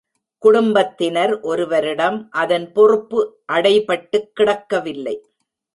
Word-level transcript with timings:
குடும்பத்தினர் 0.37 1.39
ஒருவரிடமும், 1.41 2.27
அதன் 2.31 2.71
பொறுப்பு 2.71 3.39
அடைபட்டுக் 3.53 4.31
கிடக்கவில்லை. 4.39 5.17